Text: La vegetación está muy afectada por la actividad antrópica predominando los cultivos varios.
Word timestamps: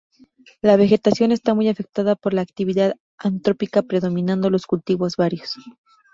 La 0.63 0.77
vegetación 0.77 1.31
está 1.31 1.53
muy 1.53 1.69
afectada 1.69 2.15
por 2.15 2.33
la 2.33 2.41
actividad 2.41 2.95
antrópica 3.19 3.83
predominando 3.83 4.49
los 4.49 4.65
cultivos 4.65 5.15
varios. 5.15 5.57